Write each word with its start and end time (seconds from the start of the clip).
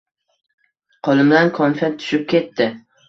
Qo‘limdan 1.07 1.53
konfet 1.59 2.01
tushib 2.01 2.25
ketdi. 2.33 2.69